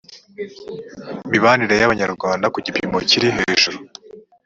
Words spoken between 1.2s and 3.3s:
mibanire y abanyarwanda ku gipimo kiri